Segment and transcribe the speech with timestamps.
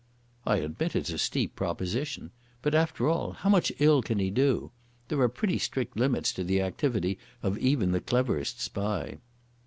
[0.47, 2.31] "I admit it's a steep proposition.
[2.63, 4.71] But after all how much ill can he do?
[5.09, 9.19] There are pretty strict limits to the activity of even the cleverest spy."